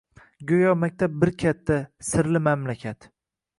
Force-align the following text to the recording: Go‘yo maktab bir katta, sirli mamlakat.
Go‘yo 0.51 0.71
maktab 0.83 1.19
bir 1.25 1.33
katta, 1.45 1.79
sirli 2.11 2.43
mamlakat. 2.49 3.11